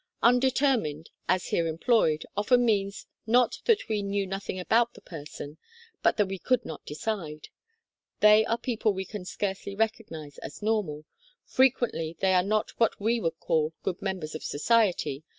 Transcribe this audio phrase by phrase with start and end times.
[0.23, 5.59] ("Undetermined," as here employed, often means not that we knew nothing about the person,
[6.01, 7.49] but that we could not decide.
[8.19, 11.05] They are people we can scarcely recognize as normal;
[11.45, 15.23] frequently they are not what we could call good members of society.